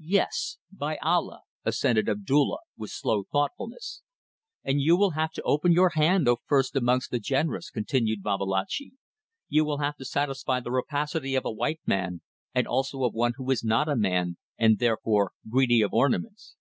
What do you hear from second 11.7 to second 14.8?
man, and also of one who is not a man, and